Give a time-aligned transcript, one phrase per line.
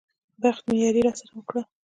[0.41, 1.61] بخت مې ياري راسره وکړه.